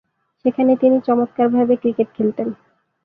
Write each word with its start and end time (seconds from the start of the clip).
সেখানে 0.45 0.71
তিনি 0.75 0.97
চমৎকারভাবে 1.01 1.73
ক্রিকেট 1.75 2.09
খেলতেন। 2.15 2.47